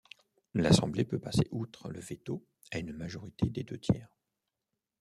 [0.55, 4.09] L'assemblée peut passer outre le veto à une majorité des deux-tiers.